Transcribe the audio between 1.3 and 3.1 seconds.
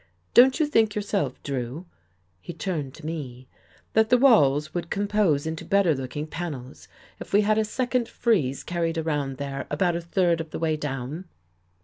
Drew," he turned to